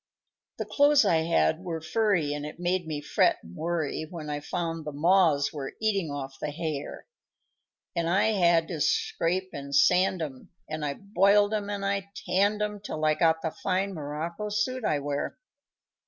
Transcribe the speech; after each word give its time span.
__The 0.65 0.67
clothes 0.67 1.05
I 1.05 1.17
had 1.27 1.59
were 1.63 1.79
furry, 1.79 2.33
And 2.33 2.43
it 2.43 2.59
made 2.59 2.87
me 2.87 3.01
fret 3.01 3.37
and 3.43 3.55
worry 3.55 4.07
When 4.09 4.31
I 4.31 4.39
found 4.39 4.83
the 4.83 4.91
moths 4.91 5.53
were 5.53 5.73
eating 5.79 6.09
off 6.09 6.39
the 6.41 6.49
hair; 6.49 7.05
And 7.95 8.09
I 8.09 8.29
had 8.29 8.67
to 8.69 8.81
scrape 8.81 9.51
and 9.53 9.75
sand 9.75 10.23
'em, 10.23 10.49
And 10.67 10.83
I 10.83 10.95
boiled 10.95 11.53
'em 11.53 11.69
and 11.69 11.85
I 11.85 12.09
tanned 12.25 12.63
'em, 12.63 12.79
Till 12.79 13.05
I 13.05 13.13
got 13.13 13.43
the 13.43 13.51
fine 13.51 13.93
morocco 13.93 14.49
suit 14.49 14.83
I 14.83 14.97
wear. 14.97 15.37